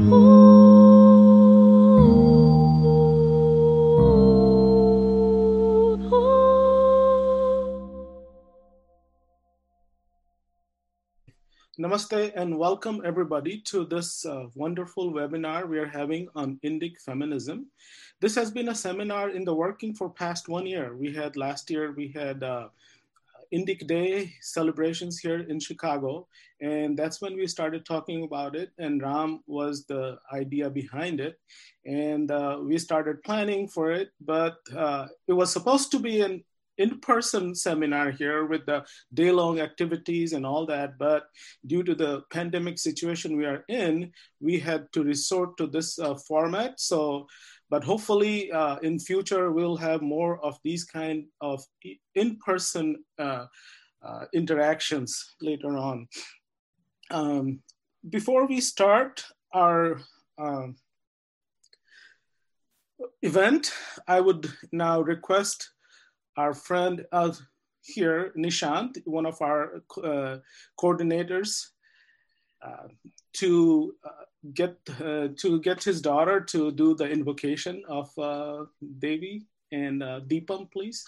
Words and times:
Namaste 0.00 0.16
and 12.34 12.56
welcome 12.56 13.02
everybody 13.04 13.60
to 13.60 13.84
this 13.84 14.24
uh, 14.24 14.46
wonderful 14.54 15.12
webinar 15.12 15.68
we 15.68 15.78
are 15.78 15.86
having 15.86 16.28
on 16.34 16.58
Indic 16.64 16.98
feminism. 17.00 17.66
This 18.20 18.34
has 18.36 18.50
been 18.50 18.70
a 18.70 18.74
seminar 18.74 19.28
in 19.28 19.44
the 19.44 19.54
working 19.54 19.92
for 19.92 20.08
past 20.08 20.48
one 20.48 20.64
year. 20.64 20.96
We 20.96 21.12
had 21.12 21.36
last 21.36 21.68
year, 21.68 21.92
we 21.92 22.08
had 22.08 22.42
uh, 22.42 22.68
Indic 23.52 23.86
Day 23.86 24.32
celebrations 24.40 25.18
here 25.18 25.40
in 25.40 25.60
Chicago. 25.60 26.28
And 26.60 26.96
that's 26.96 27.20
when 27.20 27.36
we 27.36 27.46
started 27.46 27.84
talking 27.84 28.24
about 28.24 28.54
it. 28.54 28.70
And 28.78 29.02
Ram 29.02 29.42
was 29.46 29.86
the 29.86 30.18
idea 30.32 30.70
behind 30.70 31.20
it. 31.20 31.38
And 31.86 32.30
uh, 32.30 32.58
we 32.62 32.78
started 32.78 33.22
planning 33.22 33.68
for 33.68 33.92
it. 33.92 34.10
But 34.20 34.58
uh, 34.76 35.08
it 35.26 35.32
was 35.32 35.52
supposed 35.52 35.90
to 35.92 35.98
be 35.98 36.20
an 36.20 36.44
in-person 36.80 37.54
seminar 37.54 38.10
here 38.10 38.46
with 38.46 38.64
the 38.64 38.82
day-long 39.12 39.60
activities 39.60 40.32
and 40.32 40.46
all 40.46 40.64
that 40.64 40.96
but 40.98 41.24
due 41.66 41.82
to 41.82 41.94
the 41.94 42.22
pandemic 42.32 42.78
situation 42.78 43.36
we 43.36 43.44
are 43.44 43.64
in 43.68 44.10
we 44.40 44.58
had 44.58 44.90
to 44.92 45.04
resort 45.04 45.56
to 45.58 45.66
this 45.66 45.98
uh, 45.98 46.14
format 46.14 46.80
so 46.80 47.26
but 47.70 47.84
hopefully 47.84 48.50
uh, 48.52 48.76
in 48.82 48.98
future 48.98 49.52
we'll 49.52 49.76
have 49.76 50.02
more 50.02 50.44
of 50.44 50.58
these 50.64 50.84
kind 50.84 51.24
of 51.40 51.64
in-person 52.14 52.96
uh, 53.18 53.46
uh, 54.02 54.24
interactions 54.34 55.34
later 55.40 55.76
on. 55.76 56.08
Um, 57.10 57.62
before 58.08 58.46
we 58.46 58.60
start 58.60 59.24
our 59.52 60.00
um, 60.38 60.76
event, 63.22 63.72
I 64.08 64.20
would 64.20 64.50
now 64.72 65.00
request 65.00 65.70
our 66.36 66.54
friend 66.54 67.04
uh, 67.12 67.32
here, 67.82 68.32
Nishant, 68.36 68.98
one 69.04 69.26
of 69.26 69.40
our 69.40 69.82
uh, 70.02 70.38
coordinators, 70.78 71.66
uh, 72.62 72.88
to 73.34 73.94
get 74.54 74.76
uh, 75.00 75.28
to 75.36 75.60
get 75.60 75.84
his 75.84 76.00
daughter 76.00 76.40
to 76.40 76.72
do 76.72 76.94
the 76.94 77.06
invocation 77.08 77.82
of 77.88 78.08
uh, 78.18 78.64
Devi 78.98 79.46
and 79.72 80.02
uh, 80.02 80.20
Deepam, 80.26 80.68
please. 80.70 81.04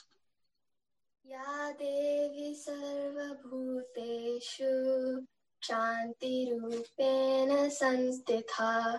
Ya 1.25 1.73
Devi 1.79 2.55
Sarvabhuteshu 2.55 5.25
Shantirupena 5.63 7.71
Sanstitha 7.71 8.99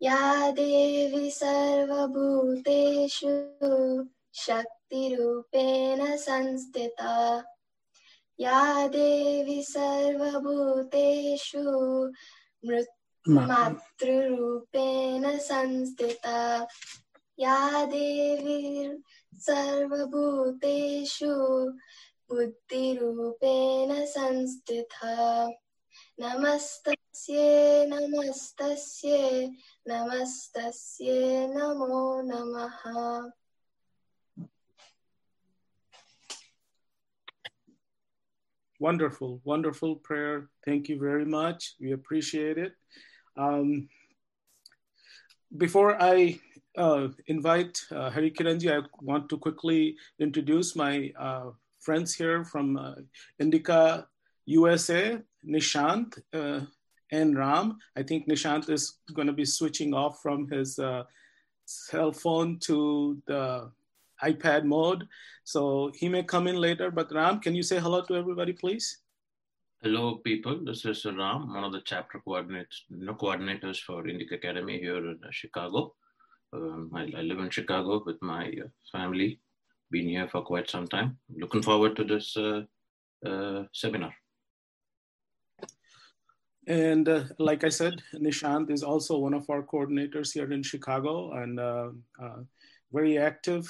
Ya 0.00 0.52
Devi 0.52 1.30
Sarvabhuteshu 1.30 4.08
Shaktirupena 4.32 6.16
Sanstita 6.16 7.44
Ya 8.38 8.88
Devi 8.88 9.62
Sarvabhuteshu 9.62 12.10
Mrit 12.64 12.86
मातृरूपेण 13.25 15.23
संस्थिता 15.41 16.39
या 17.39 17.85
देवी 17.91 18.89
सर्वभूतेषु 19.45 21.33
बुद्धिरूपेण 22.29 23.93
संस्थिता 24.13 25.13
नमस्तस्ये 26.19 27.85
नमस्तस्ये 27.89 29.47
नमस्तस्ये 29.87 31.47
नमो 31.55 32.05
नमः 32.29 32.83
Wonderful, 38.79 39.39
wonderful 39.45 39.95
prayer. 39.95 40.49
Thank 40.65 40.89
you 40.89 40.99
very 40.99 41.25
much. 41.25 41.75
We 41.79 41.93
appreciate 41.93 42.57
it. 42.57 42.73
Um, 43.36 43.88
before 45.56 46.00
I 46.00 46.38
uh, 46.76 47.08
invite 47.26 47.80
uh, 47.90 48.10
Hari 48.10 48.30
Kiranji, 48.30 48.70
I 48.70 48.86
want 49.00 49.28
to 49.30 49.38
quickly 49.38 49.96
introduce 50.18 50.76
my 50.76 51.12
uh, 51.18 51.50
friends 51.80 52.14
here 52.14 52.44
from 52.44 52.76
uh, 52.76 52.94
Indica 53.38 54.06
USA, 54.46 55.18
Nishant 55.46 56.18
uh, 56.32 56.60
and 57.10 57.36
Ram. 57.36 57.78
I 57.96 58.02
think 58.02 58.28
Nishant 58.28 58.70
is 58.70 58.98
going 59.12 59.26
to 59.26 59.32
be 59.32 59.44
switching 59.44 59.94
off 59.94 60.22
from 60.22 60.48
his 60.48 60.78
uh, 60.78 61.04
cell 61.64 62.12
phone 62.12 62.58
to 62.60 63.20
the 63.26 63.70
iPad 64.22 64.64
mode. 64.64 65.08
So 65.44 65.90
he 65.94 66.08
may 66.08 66.22
come 66.22 66.46
in 66.46 66.56
later, 66.56 66.90
but 66.90 67.12
Ram, 67.12 67.40
can 67.40 67.54
you 67.54 67.62
say 67.62 67.78
hello 67.80 68.02
to 68.02 68.14
everybody, 68.14 68.52
please? 68.52 68.98
Hello, 69.82 70.16
people. 70.16 70.62
This 70.62 70.84
is 70.84 71.06
Ram, 71.06 71.54
one 71.54 71.64
of 71.64 71.72
the 71.72 71.80
chapter 71.80 72.20
coordinators, 72.28 72.82
you 72.90 73.06
know, 73.06 73.14
coordinators 73.14 73.80
for 73.80 74.02
Indic 74.02 74.30
Academy 74.30 74.78
here 74.78 74.98
in 74.98 75.18
uh, 75.26 75.30
Chicago. 75.30 75.94
Um, 76.52 76.90
I, 76.94 77.04
I, 77.16 77.22
live 77.22 77.38
in 77.38 77.48
Chicago 77.48 78.02
with 78.04 78.20
my 78.20 78.48
uh, 78.62 78.68
family. 78.92 79.40
Been 79.90 80.06
here 80.06 80.28
for 80.28 80.42
quite 80.42 80.68
some 80.68 80.86
time. 80.86 81.16
Looking 81.34 81.62
forward 81.62 81.96
to 81.96 82.04
this 82.04 82.36
uh, 82.36 82.64
uh, 83.24 83.64
seminar. 83.72 84.12
And 86.66 87.08
uh, 87.08 87.24
like 87.38 87.64
I 87.64 87.70
said, 87.70 88.02
Nishant 88.16 88.70
is 88.70 88.82
also 88.82 89.16
one 89.16 89.32
of 89.32 89.48
our 89.48 89.62
coordinators 89.62 90.34
here 90.34 90.52
in 90.52 90.62
Chicago 90.62 91.32
and 91.32 91.58
uh, 91.58 91.88
very 92.92 93.16
active 93.16 93.66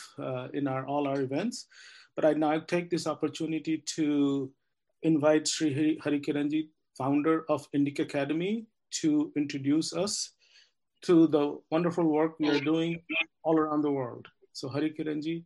in 0.55 0.67
our 0.67 0.85
all 0.89 1.07
our 1.07 1.21
events. 1.21 1.69
But 2.17 2.25
I 2.25 2.33
now 2.33 2.59
take 2.59 2.91
this 2.91 3.07
opportunity 3.07 3.85
to 3.95 4.51
invite 5.03 5.47
Sri 5.49 5.99
Harikiranji, 6.05 6.69
founder 6.97 7.45
of 7.49 7.67
Indic 7.75 7.99
Academy, 7.99 8.67
to 9.01 9.33
introduce 9.37 9.93
us 9.93 10.33
to 11.03 11.27
the 11.29 11.59
wonderful 11.71 12.05
work 12.05 12.39
we 12.39 12.51
are 12.51 12.61
doing 12.61 13.03
all 13.43 13.59
around 13.59 13.83
the 13.83 13.91
world. 13.91 14.27
So 14.53 14.69
Harikiranji, 14.69 15.45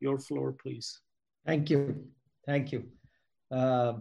your 0.00 0.18
floor, 0.18 0.56
please. 0.60 1.00
Thank 1.46 1.70
you. 1.70 2.04
Thank 2.46 2.72
you. 2.72 2.84
Uh, 3.50 3.94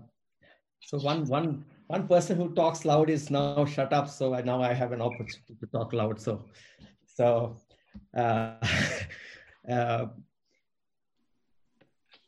so 0.82 0.98
one, 1.00 1.26
one, 1.26 1.66
one 1.88 2.08
person 2.08 2.38
who 2.38 2.54
talks 2.54 2.86
loud 2.86 3.10
is 3.10 3.30
now 3.30 3.66
shut 3.66 3.94
up. 3.94 4.10
So 4.10 4.34
I, 4.34 4.42
now 4.42 4.62
I 4.62 4.74
have 4.74 4.92
an 4.92 5.02
opportunity 5.02 5.56
to 5.60 5.68
talk 5.68 5.94
loud. 5.94 6.20
So, 6.20 6.46
so 7.06 7.58
uh, 8.18 8.54
uh, 9.72 10.06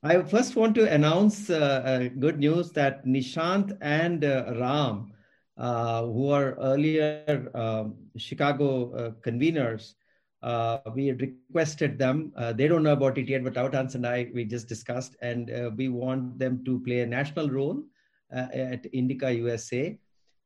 I 0.04 0.24
first 0.24 0.56
want 0.56 0.74
to 0.76 0.92
announce 0.92 1.52
uh, 1.52 1.58
uh, 1.86 2.10
good 2.18 2.40
news 2.40 2.72
that 2.72 3.06
Nishant 3.06 3.78
and 3.82 4.26
uh, 4.26 4.56
Ram, 4.60 5.14
uh, 5.60 6.02
who 6.06 6.32
are 6.32 6.56
earlier 6.56 7.52
um, 7.54 7.98
Chicago 8.18 8.92
uh, 8.96 9.12
conveners, 9.22 9.94
uh, 10.42 10.80
we 10.96 11.12
requested 11.12 12.00
them. 12.00 12.34
they 12.56 12.68
don't 12.68 12.82
know 12.82 12.94
about 12.94 13.20
it 13.20 13.28
yet, 13.30 13.44
but 13.44 13.54
Avtans 13.54 13.94
and 13.94 14.08
I, 14.08 14.32
we 14.34 14.44
just 14.44 14.68
discussed, 14.68 15.18
and 15.22 15.78
we 15.78 15.88
want 15.88 16.40
them 16.40 16.66
to 16.66 16.80
play 16.80 17.02
a 17.02 17.06
national 17.06 17.52
role 17.52 17.84
at 18.32 18.84
Indica 18.94 19.32
USA. 19.32 20.00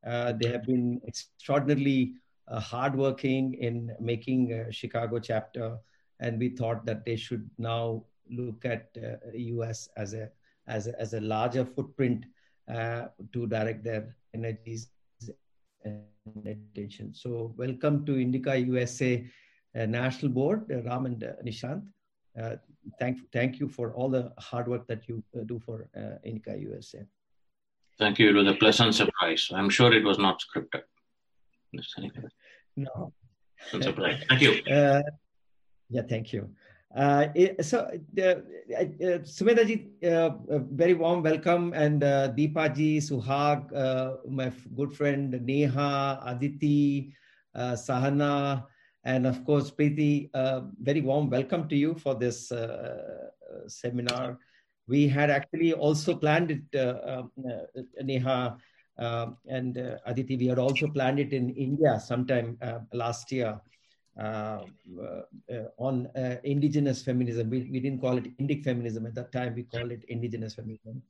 they 0.03 0.47
have 0.51 0.65
been 0.65 0.99
extraordinarily 1.07 2.15
hardworking 2.49 3.53
in 3.53 3.95
making 4.01 4.65
Chicago 4.69 5.17
chapter, 5.17 5.77
and 6.19 6.39
we 6.39 6.49
thought 6.49 6.85
that 6.85 7.05
they 7.05 7.15
should 7.15 7.49
now 7.57 8.03
look 8.29 8.65
at 8.65 8.89
uh, 8.97 9.17
US 9.33 9.89
as 9.97 10.13
a, 10.13 10.29
as 10.67 10.87
a, 10.87 10.99
as 10.99 11.13
a 11.13 11.21
larger 11.21 11.65
footprint 11.65 12.25
uh, 12.73 13.07
to 13.31 13.47
direct 13.47 13.83
their 13.83 14.15
energies 14.33 14.89
and 15.83 16.03
attention. 16.45 17.13
So 17.13 17.53
welcome 17.57 18.05
to 18.05 18.19
Indica 18.19 18.57
USA 18.57 19.23
uh, 19.75 19.85
National 19.85 20.31
Board, 20.31 20.71
uh, 20.71 20.81
Ram 20.83 21.05
and 21.05 21.23
uh, 21.23 21.33
Nishant. 21.45 21.83
Uh, 22.39 22.55
thank, 22.99 23.19
thank 23.31 23.59
you 23.59 23.67
for 23.67 23.93
all 23.93 24.09
the 24.09 24.31
hard 24.39 24.67
work 24.67 24.87
that 24.87 25.07
you 25.07 25.23
do 25.45 25.59
for 25.59 25.87
Indica 26.23 26.57
USA. 26.57 27.05
Thank 27.97 28.19
you. 28.19 28.29
It 28.29 28.33
was 28.33 28.47
a 28.47 28.55
pleasant 28.55 28.95
surprise. 28.95 29.49
I'm 29.53 29.69
sure 29.69 29.93
it 29.93 30.03
was 30.03 30.17
not 30.17 30.41
scripted. 30.41 30.83
No. 32.75 33.13
Surprise. 33.69 34.21
Thank 34.27 34.41
you. 34.41 34.61
yeah, 34.67 36.01
thank 36.09 36.33
you. 36.33 36.49
Uh, 36.95 37.27
so, 37.61 37.91
uh, 38.23 38.35
uh, 38.73 39.65
ji, 39.65 39.87
uh, 40.07 40.29
very 40.71 40.93
warm 40.93 41.21
welcome, 41.21 41.73
and 41.73 42.01
uh, 42.03 42.29
Deepa 42.29 42.73
ji, 42.73 42.99
Suhag, 42.99 43.67
uh, 43.75 44.15
my 44.29 44.49
good 44.75 44.95
friend 44.95 45.31
Neha, 45.45 46.21
Aditi, 46.25 47.13
uh, 47.53 47.73
Sahana, 47.73 48.63
and 49.03 49.27
of 49.27 49.43
course 49.43 49.69
Preeti. 49.71 50.29
very 50.79 51.01
warm 51.01 51.29
welcome 51.29 51.67
to 51.67 51.75
you 51.75 51.95
for 51.95 52.15
this 52.15 52.51
seminar. 53.67 54.39
We 54.87 55.09
had 55.09 55.29
actually 55.29 55.73
also 55.73 56.15
planned 56.15 56.51
it, 56.51 56.79
um, 57.05 57.29
Neha, 58.01 58.57
and 58.97 59.77
uh, 59.77 59.97
Aditi, 60.05 60.37
we 60.37 60.47
had 60.47 60.59
also 60.59 60.87
planned 60.87 61.19
it 61.19 61.33
in 61.33 61.49
India 61.49 61.99
sometime 61.99 62.57
uh, 62.61 62.79
last 62.93 63.31
year 63.31 63.47
uh, 63.47 63.57
Uh, 64.17 64.63
uh, 64.97 65.63
on 65.77 66.07
uh, 66.15 66.37
indigenous 66.45 67.03
feminism. 67.03 67.49
We, 67.49 67.67
we 67.69 67.81
didn't 67.81 67.99
call 67.99 68.17
it 68.17 68.37
Indic 68.37 68.63
feminism 68.63 69.05
at 69.05 69.13
that 69.15 69.33
time, 69.33 69.55
we 69.55 69.63
called 69.63 69.91
it 69.91 70.05
indigenous 70.07 70.55
feminism. 70.55 71.01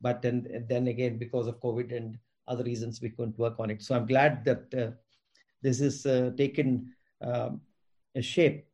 But 0.00 0.22
then, 0.22 0.64
then 0.66 0.88
again, 0.88 1.18
because 1.18 1.46
of 1.46 1.60
COVID 1.60 1.94
and 1.94 2.18
other 2.48 2.64
reasons, 2.64 3.02
we 3.02 3.10
couldn't 3.10 3.38
work 3.38 3.56
on 3.58 3.68
it. 3.68 3.82
So 3.82 3.94
I'm 3.94 4.06
glad 4.06 4.46
that 4.46 4.94
this 5.60 5.82
is 5.82 6.04
taken 6.36 6.90
um, 7.20 7.60
a 8.14 8.22
shape. 8.22 8.66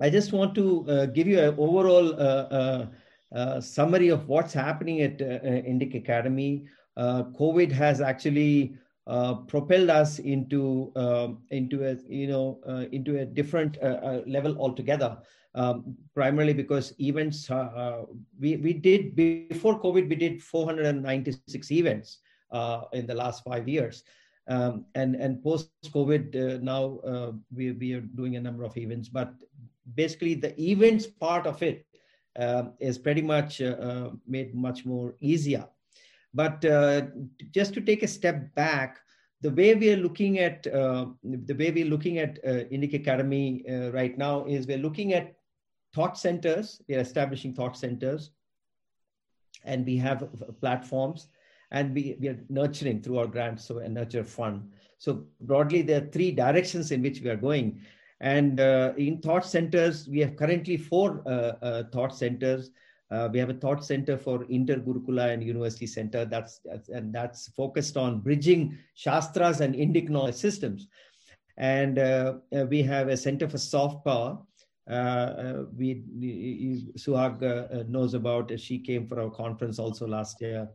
I 0.00 0.08
just 0.08 0.32
want 0.32 0.54
to 0.54 0.88
uh, 0.88 1.06
give 1.06 1.26
you 1.26 1.40
an 1.40 1.54
overall 1.58 2.14
uh, 2.14 2.86
uh, 3.34 3.60
summary 3.60 4.08
of 4.08 4.28
what's 4.28 4.52
happening 4.52 5.02
at 5.02 5.18
Indic 5.18 5.96
Academy. 5.96 6.66
COVID 6.96 7.72
has 7.72 8.00
actually 8.00 8.76
propelled 9.46 9.90
us 9.90 10.18
into 10.18 10.92
um, 10.96 11.42
into 11.50 11.84
a 11.86 11.96
you 12.08 12.26
know 12.26 12.58
into 12.92 13.18
a 13.20 13.24
different 13.24 13.76
level 14.26 14.56
altogether. 14.58 15.18
Um, 15.56 15.96
primarily 16.14 16.52
because 16.52 16.92
events 16.98 17.48
uh, 17.48 18.02
we 18.40 18.56
we 18.56 18.72
did 18.72 19.14
before 19.14 19.80
COVID 19.80 20.08
we 20.08 20.16
did 20.16 20.42
496 20.42 21.70
events 21.70 22.18
uh, 22.50 22.82
in 22.92 23.06
the 23.06 23.14
last 23.14 23.44
five 23.44 23.68
years, 23.68 24.02
um, 24.48 24.84
and 24.96 25.14
and 25.14 25.40
post 25.44 25.70
COVID 25.92 26.34
uh, 26.34 26.58
now 26.60 26.98
we 27.54 27.70
we 27.70 27.92
are 27.92 28.00
doing 28.00 28.34
a 28.34 28.40
number 28.40 28.64
of 28.64 28.76
events, 28.76 29.08
but 29.08 29.32
basically 29.94 30.34
the 30.34 30.58
events 30.60 31.06
part 31.06 31.46
of 31.46 31.62
it 31.62 31.86
uh, 32.38 32.64
is 32.80 32.98
pretty 32.98 33.22
much 33.22 33.60
uh, 33.60 33.76
uh, 33.78 34.10
made 34.26 34.54
much 34.54 34.84
more 34.84 35.14
easier. 35.20 35.66
But 36.34 36.64
uh, 36.64 37.02
just 37.52 37.74
to 37.74 37.80
take 37.80 38.02
a 38.02 38.08
step 38.08 38.54
back, 38.54 38.98
the 39.40 39.50
way 39.50 39.74
we 39.74 39.92
are 39.92 39.96
looking 39.96 40.38
at 40.38 40.66
uh, 40.66 41.06
the 41.22 41.54
way 41.54 41.70
we're 41.70 41.84
looking 41.86 42.18
at 42.18 42.38
uh, 42.44 42.64
Indic 42.72 42.94
Academy 42.94 43.64
right 43.92 44.16
now 44.16 44.44
is 44.46 44.66
we're 44.66 44.78
looking 44.78 45.12
at 45.12 45.34
thought 45.94 46.18
centers. 46.18 46.80
We're 46.88 47.00
establishing 47.00 47.54
thought 47.54 47.76
centers, 47.76 48.30
and 49.64 49.86
we 49.86 49.96
have 49.98 50.28
platforms, 50.60 51.28
and 51.70 51.94
we, 51.94 52.16
we 52.20 52.28
are 52.28 52.40
nurturing 52.48 53.02
through 53.02 53.18
our 53.18 53.26
grants, 53.26 53.64
so 53.64 53.78
a 53.78 53.88
nurture 53.88 54.24
fund. 54.24 54.72
So 54.98 55.26
broadly, 55.42 55.82
there 55.82 56.02
are 56.02 56.06
three 56.06 56.30
directions 56.30 56.90
in 56.90 57.02
which 57.02 57.20
we 57.20 57.28
are 57.28 57.36
going. 57.36 57.80
And 58.20 58.60
uh, 58.60 58.94
in 58.96 59.20
thought 59.20 59.44
centers, 59.44 60.08
we 60.08 60.20
have 60.20 60.36
currently 60.36 60.76
four 60.76 61.22
uh, 61.26 61.52
uh, 61.62 61.82
thought 61.92 62.16
centers. 62.16 62.70
We 63.32 63.38
have 63.38 63.50
a 63.50 63.54
thought 63.54 63.84
center 63.84 64.16
for 64.16 64.44
Inter 64.48 64.76
Gurukula 64.76 65.32
and 65.32 65.42
University 65.42 65.86
Center. 65.86 66.24
That's, 66.24 66.60
and 66.88 67.14
that's 67.14 67.48
focused 67.48 67.96
on 67.96 68.20
bridging 68.20 68.78
Shastras 68.94 69.60
and 69.60 69.74
Indic 69.74 70.08
knowledge 70.08 70.36
systems. 70.36 70.88
And 71.56 71.96
we 72.70 72.82
have 72.82 73.08
a 73.08 73.16
center 73.16 73.48
for 73.48 73.58
soft 73.58 74.04
power. 74.04 74.38
Uh, 74.88 75.64
we, 75.76 76.02
we 76.18 76.92
Suhag 76.98 77.42
uh, 77.42 77.84
knows 77.88 78.14
about. 78.14 78.58
She 78.60 78.78
came 78.78 79.06
for 79.06 79.20
our 79.20 79.30
conference 79.30 79.78
also 79.78 80.06
last 80.06 80.40
year, 80.42 80.68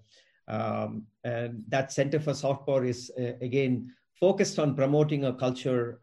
um, 0.47 1.03
and 1.23 1.63
that 1.67 1.91
Center 1.91 2.19
for 2.19 2.33
Soft 2.33 2.65
Power 2.65 2.85
is 2.85 3.11
uh, 3.19 3.33
again 3.41 3.93
focused 4.19 4.57
on 4.57 4.75
promoting 4.75 5.25
a 5.25 5.33
culture 5.33 5.99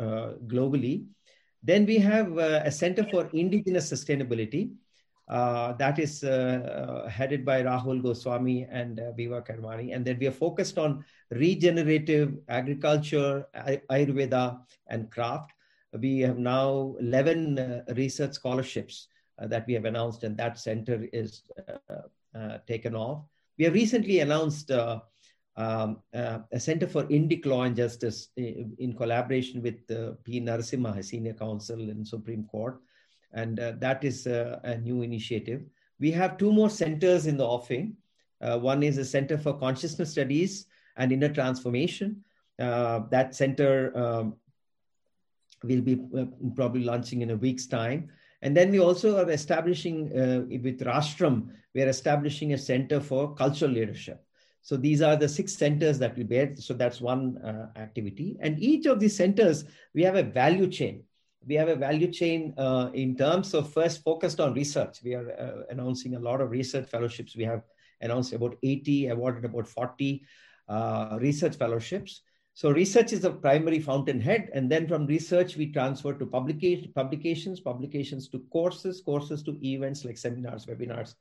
globally. 0.46 1.04
Then 1.62 1.84
we 1.84 1.98
have 1.98 2.38
uh, 2.38 2.62
a 2.64 2.70
Center 2.70 3.04
for 3.10 3.28
Indigenous 3.32 3.90
Sustainability. 3.92 4.70
Uh, 5.28 5.72
that 5.72 5.98
is 5.98 6.22
uh, 6.22 7.02
uh 7.04 7.08
headed 7.08 7.44
by 7.44 7.62
Rahul 7.62 8.00
Goswami 8.00 8.66
and 8.70 9.00
uh, 9.00 9.12
Viva 9.12 9.42
Karmani. 9.42 9.94
And 9.94 10.04
then 10.04 10.18
we 10.20 10.28
are 10.28 10.32
focused 10.32 10.78
on 10.78 11.04
regenerative 11.30 12.36
agriculture, 12.48 13.46
Ayurveda, 13.90 14.60
and 14.86 15.10
craft. 15.10 15.52
We 15.92 16.20
have 16.20 16.38
now 16.38 16.94
11 17.00 17.58
uh, 17.58 17.82
research 17.96 18.34
scholarships 18.34 19.08
that 19.38 19.66
we 19.66 19.74
have 19.74 19.84
announced, 19.84 20.22
and 20.24 20.36
that 20.38 20.58
center 20.58 21.06
is 21.12 21.42
taken 22.66 22.94
off. 22.94 23.24
We 23.58 23.64
have 23.64 23.74
recently 23.74 24.20
announced 24.20 24.70
um, 25.56 25.98
uh, 26.14 26.40
a 26.52 26.60
Center 26.60 26.86
for 26.86 27.04
Indic 27.04 27.46
Law 27.46 27.62
and 27.62 27.74
Justice 27.74 28.28
in, 28.36 28.74
in 28.78 28.94
collaboration 28.94 29.62
with 29.62 29.90
uh, 29.90 30.12
P. 30.22 30.40
Narasimha, 30.40 31.02
Senior 31.04 31.32
Counsel 31.34 31.88
in 31.88 32.04
Supreme 32.04 32.44
Court. 32.44 32.78
And 33.36 33.60
uh, 33.60 33.72
that 33.78 34.02
is 34.02 34.26
uh, 34.26 34.58
a 34.64 34.78
new 34.78 35.02
initiative. 35.02 35.62
We 36.00 36.10
have 36.12 36.38
two 36.38 36.52
more 36.52 36.70
centers 36.70 37.26
in 37.26 37.36
the 37.36 37.46
offing. 37.46 37.96
Uh, 38.40 38.58
one 38.58 38.82
is 38.82 38.98
a 38.98 39.04
Center 39.04 39.38
for 39.38 39.52
Consciousness 39.58 40.10
Studies 40.10 40.66
and 40.96 41.12
Inner 41.12 41.28
Transformation. 41.28 42.24
Uh, 42.58 43.00
that 43.10 43.34
center 43.34 43.96
um, 43.96 44.34
will 45.62 45.82
be 45.82 45.96
probably 46.54 46.82
launching 46.82 47.20
in 47.20 47.30
a 47.30 47.36
week's 47.36 47.66
time. 47.66 48.10
And 48.42 48.56
then 48.56 48.70
we 48.70 48.80
also 48.80 49.18
are 49.18 49.30
establishing, 49.30 50.10
with 50.64 50.80
Rashtram, 50.80 51.48
we 51.74 51.82
are 51.82 51.88
establishing 51.88 52.52
a 52.54 52.58
center 52.58 53.00
for 53.00 53.34
cultural 53.34 53.70
leadership. 53.70 54.24
So 54.62 54.76
these 54.76 55.00
are 55.00 55.16
the 55.16 55.28
six 55.28 55.54
centers 55.54 55.98
that 56.00 56.16
we 56.16 56.24
bear. 56.24 56.56
So 56.56 56.74
that's 56.74 57.00
one 57.00 57.38
uh, 57.38 57.68
activity. 57.76 58.36
And 58.40 58.58
each 58.58 58.86
of 58.86 58.98
these 58.98 59.16
centers, 59.16 59.64
we 59.94 60.02
have 60.02 60.16
a 60.16 60.22
value 60.22 60.68
chain. 60.68 61.04
We 61.46 61.54
have 61.54 61.68
a 61.68 61.76
value 61.76 62.10
chain 62.10 62.54
uh, 62.58 62.90
in 62.92 63.16
terms 63.16 63.54
of 63.54 63.72
first 63.72 64.02
focused 64.02 64.40
on 64.40 64.54
research. 64.54 64.98
We 65.04 65.14
are 65.14 65.30
uh, 65.30 65.62
announcing 65.70 66.16
a 66.16 66.18
lot 66.18 66.40
of 66.40 66.50
research 66.50 66.88
fellowships. 66.88 67.36
We 67.36 67.44
have 67.44 67.62
announced 68.00 68.32
about 68.32 68.56
80, 68.62 69.08
awarded 69.08 69.44
about 69.44 69.68
40 69.68 70.24
uh, 70.68 71.18
research 71.20 71.56
fellowships. 71.56 72.22
So 72.54 72.70
research 72.70 73.12
is 73.12 73.20
the 73.20 73.32
primary 73.32 73.80
fountainhead, 73.80 74.48
and 74.54 74.70
then 74.70 74.88
from 74.88 75.06
research 75.06 75.56
we 75.56 75.72
transfer 75.72 76.14
to 76.14 76.26
publication, 76.26 76.90
publications, 76.94 77.60
publications 77.60 78.28
to 78.30 78.38
courses, 78.50 79.02
courses 79.02 79.42
to 79.42 79.58
events 79.62 80.04
like 80.06 80.16
seminars, 80.16 80.64
webinars, 80.64 81.14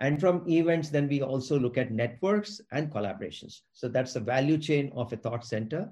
and 0.00 0.18
from 0.18 0.44
events, 0.48 0.88
then 0.88 1.08
we 1.08 1.22
also 1.22 1.58
look 1.58 1.78
at 1.78 1.92
networks 1.92 2.60
and 2.72 2.90
collaborations. 2.90 3.60
So 3.72 3.88
that's 3.88 4.14
the 4.14 4.20
value 4.20 4.58
chain 4.58 4.90
of 4.96 5.12
a 5.12 5.16
thought 5.16 5.46
center. 5.46 5.88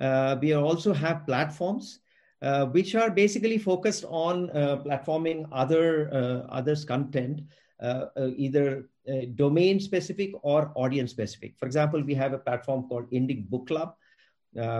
Uh, 0.00 0.36
we 0.40 0.52
also 0.54 0.92
have 0.92 1.24
platforms 1.26 2.00
uh, 2.42 2.66
which 2.66 2.94
are 2.94 3.10
basically 3.10 3.58
focused 3.58 4.04
on 4.08 4.50
uh, 4.50 4.76
platforming 4.84 5.48
other 5.52 6.12
uh, 6.12 6.46
others 6.50 6.84
content, 6.84 7.40
uh, 7.82 8.06
uh, 8.16 8.30
either 8.36 8.88
domain 9.36 9.78
specific 9.78 10.32
or 10.42 10.72
audience 10.74 11.12
specific. 11.12 11.54
For 11.58 11.66
example, 11.66 12.02
we 12.02 12.14
have 12.14 12.32
a 12.32 12.38
platform 12.38 12.88
called 12.88 13.08
Indic 13.12 13.48
Book 13.48 13.68
Club. 13.68 13.94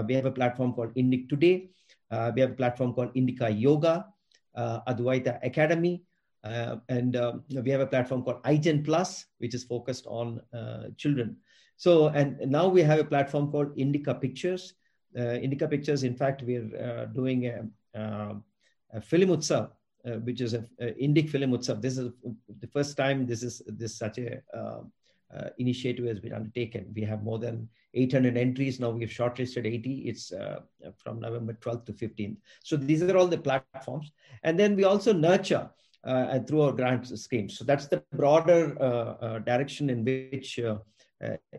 we 0.09 0.15
have 0.15 0.27
a 0.27 0.33
platform 0.33 0.73
called 0.73 0.93
Indic 0.97 1.29
Today. 1.29 1.71
we 2.35 2.41
have 2.41 2.51
a 2.51 2.59
platform 2.59 2.93
called 2.93 3.11
Indica 3.15 3.49
Yoga, 3.49 4.07
Advaita 4.57 5.39
Academy, 5.45 6.03
uh, 6.47 6.77
and 6.89 7.17
um, 7.17 7.43
we 7.51 7.71
have 7.71 7.81
a 7.81 7.87
platform 7.87 8.23
called 8.23 8.43
iGen 8.45 8.85
Plus, 8.85 9.27
which 9.39 9.55
is 9.55 9.65
focused 9.65 10.07
on 10.07 10.41
uh, 10.55 10.89
children. 10.97 11.37
So, 11.77 12.09
and 12.09 12.39
now 12.51 12.69
we 12.69 12.83
have 12.83 12.99
a 12.99 13.05
platform 13.05 13.51
called 13.51 13.73
Indica 13.77 14.15
Pictures. 14.15 14.75
Uh, 15.19 15.35
Indica 15.35 15.69
Pictures, 15.69 16.03
in 16.03 16.15
fact, 16.15 16.43
we're 16.43 16.71
uh, 16.77 17.07
doing 17.07 17.47
a, 17.47 17.67
um, 17.95 18.45
a 18.93 19.01
film 19.01 19.31
utsav, 19.31 19.71
uh, 20.07 20.13
which 20.25 20.41
is 20.41 20.55
a, 20.55 20.65
a 20.81 20.93
Indic 20.93 21.31
film 21.31 21.53
utsav. 21.53 21.81
This 21.81 21.99
is 21.99 22.11
the 22.61 22.67
first 22.69 22.97
time 22.97 23.27
this 23.27 23.43
is 23.43 23.63
this 23.67 23.97
such 23.97 24.19
a 24.19 24.41
uh, 25.35 25.49
initiative 25.59 26.07
has 26.07 26.21
been 26.21 26.33
undertaken. 26.33 26.87
We 26.95 27.03
have 27.03 27.23
more 27.23 27.39
than 27.39 27.69
800 27.95 28.37
entries. 28.37 28.79
Now 28.79 28.91
we've 28.91 29.09
shortlisted 29.09 29.67
80. 29.67 30.09
It's 30.09 30.33
uh, 30.33 30.61
from 30.97 31.21
November 31.21 31.55
12th 31.55 31.87
to 31.87 31.93
15th. 31.93 32.37
So 32.63 32.77
these 32.77 33.03
are 33.03 33.17
all 33.17 33.27
the 33.27 33.39
platforms. 33.39 34.13
And 34.45 34.59
then 34.59 34.77
we 34.77 34.85
also 34.85 35.13
nurture 35.13 35.69
uh, 36.05 36.39
through 36.41 36.63
our 36.63 36.73
grant 36.73 37.07
schemes. 37.19 37.59
So 37.59 37.65
that's 37.65 37.89
the 37.89 38.03
broader 38.13 38.77
uh, 38.81 38.85
uh, 38.85 39.39
direction 39.41 39.91
in 39.91 40.05
which 40.05 40.61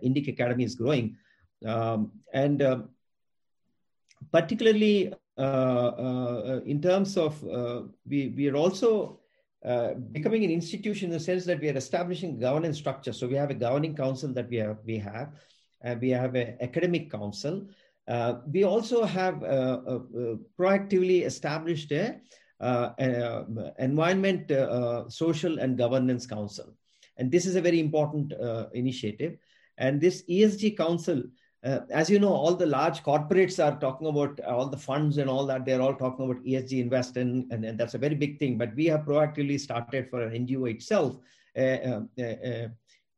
Indic 0.01 0.27
Academy 0.30 0.63
is 0.63 0.75
growing. 0.75 1.18
Um, 1.66 2.12
and 2.34 2.62
um, 2.62 2.89
particularly 4.31 5.13
in 5.38 6.81
terms 6.81 7.17
of, 7.17 7.41
we, 8.07 8.33
we 8.36 8.50
are 8.50 8.55
also 8.55 9.19
uh, 9.65 9.95
becoming 10.12 10.43
an 10.43 10.51
institution 10.51 11.07
in 11.07 11.13
the 11.13 11.19
sense 11.19 11.43
that 11.45 11.59
we 11.59 11.69
are 11.69 11.77
establishing 11.77 12.39
governance 12.39 12.77
structure. 12.77 13.12
So 13.12 13.27
we 13.27 13.36
have 13.36 13.50
a 13.50 13.55
governing 13.55 13.95
council 13.95 14.31
that 14.33 14.50
we 14.50 14.57
have, 14.57 14.77
we 14.86 14.97
have, 15.00 15.33
and 15.81 16.00
we 16.00 16.09
have 16.09 16.36
an 16.36 16.57
academic 16.62 17.12
council. 17.12 17.67
Uh, 18.07 18.36
we 18.51 18.63
also 18.63 19.03
have 19.03 19.43
uh, 19.43 20.00
proactively 20.57 21.25
established 21.25 21.91
a 21.91 22.21
uh, 22.59 22.91
uh, 23.00 23.43
Environment, 23.77 24.50
uh, 24.50 25.07
Social 25.09 25.59
and 25.59 25.77
Governance 25.77 26.25
Council. 26.25 26.74
And 27.17 27.31
this 27.31 27.45
is 27.45 27.55
a 27.55 27.62
very 27.62 27.79
important 27.79 28.33
initiative. 28.74 29.38
And 29.77 30.01
this 30.01 30.24
ESG 30.29 30.77
Council, 30.77 31.24
as 31.89 32.09
you 32.09 32.19
know, 32.19 32.33
all 32.33 32.55
the 32.55 32.65
large 32.65 33.03
corporates 33.03 33.63
are 33.63 33.79
talking 33.79 34.07
about 34.07 34.39
all 34.41 34.67
the 34.67 34.77
funds 34.77 35.17
and 35.17 35.29
all 35.29 35.45
that. 35.47 35.65
They're 35.65 35.81
all 35.81 35.95
talking 35.95 36.25
about 36.25 36.43
ESG 36.43 36.79
invest 36.81 37.17
in, 37.17 37.47
and, 37.51 37.65
and 37.65 37.77
that's 37.79 37.93
a 37.93 37.97
very 37.97 38.15
big 38.15 38.39
thing. 38.39 38.57
But 38.57 38.75
we 38.75 38.86
have 38.86 39.01
proactively 39.01 39.59
started 39.59 40.09
for 40.09 40.21
an 40.21 40.31
NGO 40.45 40.69
itself, 40.69 41.17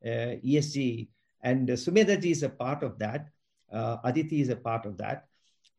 ESG 0.06 1.08
And 1.42 1.70
uh, 1.70 1.74
Sumedha 1.74 2.24
is 2.24 2.44
a 2.44 2.50
part 2.50 2.84
of 2.84 3.00
that. 3.00 3.30
Uh, 3.72 3.98
Aditi 4.04 4.42
is 4.42 4.50
a 4.50 4.56
part 4.56 4.86
of 4.86 4.98
that. 4.98 5.26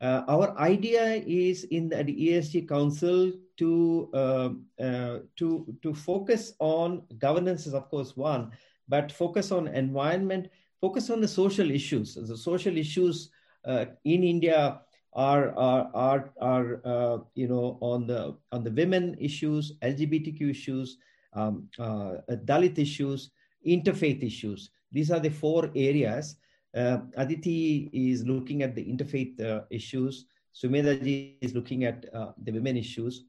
Uh, 0.00 0.22
our 0.28 0.58
idea 0.58 1.22
is 1.26 1.64
in 1.64 1.90
the, 1.90 1.96
ESG 1.96 2.66
Council 2.66 3.32
to 3.58 4.08
uh, 4.14 4.48
uh, 4.82 5.18
to 5.36 5.76
to 5.82 5.92
focus 5.92 6.54
on 6.58 7.02
governance 7.18 7.66
is 7.66 7.74
of 7.74 7.90
course 7.90 8.16
one, 8.16 8.50
but 8.88 9.12
focus 9.12 9.52
on 9.52 9.68
environment, 9.68 10.48
focus 10.80 11.10
on 11.10 11.20
the 11.20 11.28
social 11.28 11.70
issues. 11.70 12.14
The 12.14 12.36
social 12.36 12.76
issues 12.76 13.30
uh, 13.64 13.86
in 14.04 14.24
India 14.24 14.80
are 15.12 15.56
are 15.58 15.90
are, 15.94 16.30
are 16.40 16.80
uh, 16.84 17.18
you 17.34 17.48
know 17.48 17.78
on 17.80 18.06
the 18.06 18.36
on 18.52 18.64
the 18.64 18.70
women 18.70 19.16
issues, 19.20 19.72
LGBTQ 19.82 20.50
issues, 20.50 20.98
um, 21.34 21.68
uh, 21.78 22.16
Dalit 22.44 22.78
issues, 22.78 23.30
interfaith 23.66 24.22
issues. 24.22 24.70
These 24.92 25.10
are 25.10 25.20
the 25.20 25.30
four 25.30 25.70
areas. 25.74 26.36
Uh, 26.74 26.98
Aditi 27.16 27.90
is 27.92 28.24
looking 28.24 28.62
at 28.62 28.74
the 28.74 28.84
interfaith 28.84 29.40
uh, 29.40 29.62
issues. 29.70 30.26
Sumedha 30.54 30.98
is 31.40 31.54
looking 31.54 31.84
at 31.84 32.06
uh, 32.14 32.32
the 32.42 32.52
women 32.52 32.76
issues. 32.76 33.24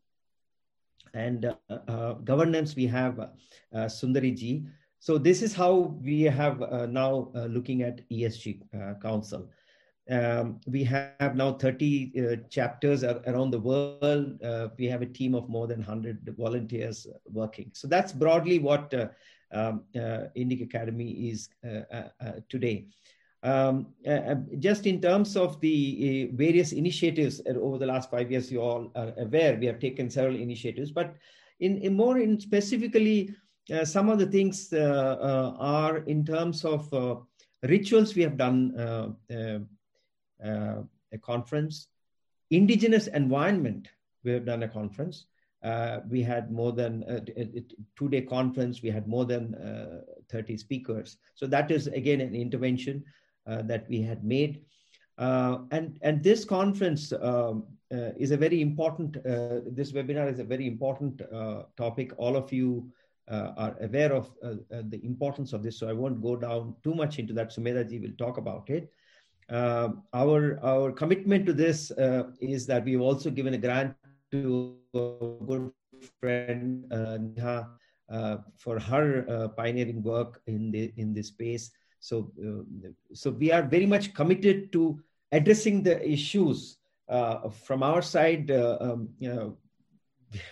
And 1.13 1.53
governance, 2.23 2.75
we 2.75 2.87
have 2.87 3.19
uh, 3.19 3.29
Sundari 3.73 4.35
ji. 4.35 4.65
So 5.01 5.17
this 5.17 5.41
is 5.41 5.53
how 5.55 5.97
we 6.03 6.21
have 6.21 6.59
now 6.89 7.31
looking 7.33 7.81
at 7.81 8.07
ESG 8.09 9.01
Council. 9.01 9.49
Um, 10.11 10.59
we 10.67 10.83
have 10.83 11.35
now 11.35 11.53
30 11.53 12.11
uh, 12.19 12.35
chapters 12.49 13.03
around 13.03 13.51
the 13.51 13.59
world. 13.59 14.39
Uh, 14.43 14.67
we 14.77 14.85
have 14.85 15.01
a 15.01 15.07
team 15.07 15.33
of 15.33 15.49
more 15.49 15.67
than 15.67 15.79
100 15.79 16.35
volunteers 16.37 17.07
working. 17.25 17.71
So 17.73 17.87
that's 17.87 18.11
broadly 18.11 18.59
what 18.59 18.93
uh, 18.93 19.07
um, 19.51 19.83
uh, 19.95 20.29
Indic 20.37 20.63
Academy 20.63 21.29
is 21.29 21.49
uh, 21.65 21.81
uh, 22.21 22.31
today. 22.49 22.85
Um, 23.43 23.87
just 24.59 24.85
in 24.85 25.01
terms 25.01 25.35
of 25.35 25.59
the 25.61 26.29
various 26.33 26.73
initiatives 26.73 27.41
over 27.47 27.79
the 27.79 27.87
last 27.87 28.11
five 28.11 28.29
years, 28.29 28.51
you 28.51 28.61
all 28.61 28.91
are 28.95 29.13
aware 29.17 29.57
we 29.57 29.65
have 29.65 29.79
taken 29.79 30.11
several 30.11 30.35
initiatives, 30.35 30.91
but 30.91 31.15
in, 31.59 31.79
in 31.79 31.95
more 31.95 32.19
in 32.19 32.39
specifically, 32.39 33.33
some 33.83 34.09
of 34.09 34.19
the 34.19 34.25
things 34.25 34.73
are 34.73 35.97
in 35.97 36.25
terms 36.25 36.65
of 36.65 37.25
rituals 37.63 38.15
we 38.15 38.23
have 38.23 38.37
done 38.37 38.75
uh, 40.43 40.81
a 41.13 41.17
conference. 41.17 41.87
Indigenous 42.49 43.07
environment, 43.07 43.87
we 44.23 44.31
have 44.31 44.45
done 44.45 44.63
a 44.63 44.67
conference. 44.67 45.25
Uh, 45.63 45.99
we 46.09 46.23
had 46.23 46.51
more 46.51 46.71
than 46.71 47.03
a, 47.07 47.21
two-day 47.95 48.21
conference. 48.21 48.81
We 48.81 48.89
had 48.89 49.07
more 49.07 49.25
than 49.25 49.53
uh, 49.55 50.01
30 50.29 50.57
speakers. 50.57 51.17
So 51.35 51.45
that 51.47 51.69
is 51.69 51.87
again 51.87 52.19
an 52.21 52.33
intervention 52.33 53.03
uh, 53.45 53.61
that 53.63 53.87
we 53.87 54.01
had 54.01 54.23
made. 54.23 54.61
Uh, 55.17 55.59
and 55.69 55.99
and 56.01 56.23
this 56.23 56.45
conference 56.45 57.13
um, 57.13 57.65
uh, 57.93 58.11
is 58.17 58.31
a 58.31 58.37
very 58.37 58.61
important. 58.61 59.13
this 59.23 59.91
webinar 59.91 60.31
is 60.31 60.39
a 60.39 60.43
very 60.43 60.65
important 60.65 61.21
topic. 61.77 62.11
All 62.17 62.35
of 62.35 62.51
you 62.51 62.91
are 63.29 63.75
aware 63.81 64.13
of 64.13 64.31
the 64.41 64.99
importance 65.03 65.53
of 65.53 65.63
this. 65.63 65.79
So 65.79 65.87
I 65.87 65.93
won't 65.93 66.21
go 66.21 66.35
down 66.35 66.75
too 66.83 66.93
much 66.93 67.19
into 67.19 67.33
that. 67.33 67.51
Sumedha 67.51 67.89
ji 67.89 67.99
will 67.99 68.15
talk 68.17 68.37
about 68.37 68.69
it. 68.69 68.91
Uh, 69.51 69.89
our 70.13 70.59
our 70.63 70.91
commitment 70.93 71.45
to 71.45 71.51
this 71.51 71.91
uh, 71.91 72.23
is 72.39 72.65
that 72.67 72.85
we've 72.85 73.01
also 73.01 73.29
given 73.29 73.53
a 73.53 73.57
grant 73.57 73.93
to 74.31 74.77
a 74.95 75.45
good 75.45 75.71
friend 76.21 76.85
uh, 76.91 77.17
Neha 77.19 77.67
uh, 78.09 78.37
for 78.55 78.79
her 78.79 79.25
uh, 79.29 79.47
pioneering 79.49 80.01
work 80.03 80.41
in 80.47 80.71
the 80.71 80.93
in 80.95 81.13
this 81.13 81.27
space. 81.27 81.69
So 81.99 82.31
uh, 82.39 82.63
so 83.13 83.31
we 83.31 83.51
are 83.51 83.61
very 83.61 83.85
much 83.85 84.13
committed 84.13 84.71
to 84.71 85.01
addressing 85.33 85.83
the 85.83 85.99
issues 86.09 86.77
from 87.07 87.83
our 87.83 88.01
side. 88.01 88.49
Um, 88.51 89.09
you 89.19 89.33
know, 89.33 89.57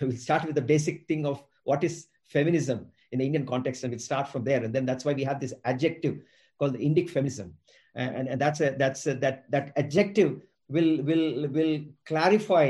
we 0.02 0.16
start 0.16 0.44
with 0.44 0.56
the 0.56 0.62
basic 0.62 1.08
thing 1.08 1.24
of 1.24 1.42
what 1.64 1.84
is 1.84 2.06
feminism 2.36 2.78
in 3.12 3.18
the 3.20 3.26
Indian 3.28 3.46
context, 3.52 3.84
and 3.84 3.92
we 3.92 3.98
start 3.98 4.26
from 4.32 4.42
there, 4.48 4.62
and 4.64 4.72
then 4.74 4.86
that's 4.88 5.04
why 5.06 5.14
we 5.20 5.24
have 5.30 5.40
this 5.40 5.54
adjective 5.72 6.16
called 6.58 6.74
the 6.76 6.84
Indic 6.88 7.08
feminism. 7.16 7.48
And, 7.94 8.28
and 8.30 8.38
that's 8.40 8.60
a 8.66 8.68
that's 8.82 9.02
a, 9.06 9.14
that 9.24 9.50
that 9.54 9.66
adjective 9.82 10.32
will 10.74 10.92
will 11.08 11.48
will 11.56 11.74
clarify 12.10 12.66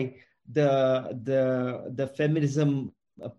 the 0.59 0.71
the 1.29 1.43
the 1.99 2.07
feminism 2.07 2.93